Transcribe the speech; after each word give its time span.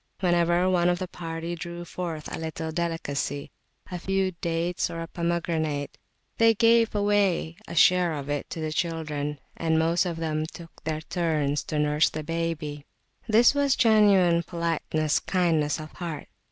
Whenever 0.19 0.67
one 0.67 0.89
of 0.89 0.97
the 0.97 1.07
party 1.07 1.53
drew 1.53 1.85
forth 1.85 2.27
a 2.35 2.39
little 2.39 2.71
delicacy 2.71 3.51
a 3.91 3.99
few 3.99 4.31
dates 4.31 4.89
or 4.89 4.99
a 4.99 5.07
pomegranate 5.07 5.95
they 6.39 6.55
gave 6.55 6.95
away 6.95 7.55
a 7.67 7.75
share 7.75 8.13
of 8.13 8.27
it 8.27 8.49
to 8.49 8.59
the 8.59 8.71
children, 8.73 9.37
and 9.55 9.77
most 9.77 10.07
of 10.07 10.17
them 10.17 10.47
took 10.47 10.71
their 10.85 11.01
turns 11.01 11.63
to 11.65 11.77
nurse 11.77 12.09
the 12.09 12.23
baby. 12.23 12.83
This 13.27 13.53
was 13.53 13.75
genuine 13.75 14.41
politeness 14.41 15.19
kindness 15.19 15.79
of 15.79 15.91
heart. 15.91 16.29